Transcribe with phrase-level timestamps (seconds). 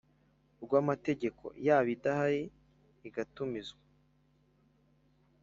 [0.63, 2.43] rw amategeko yaba adahari
[3.07, 3.83] igatumizwa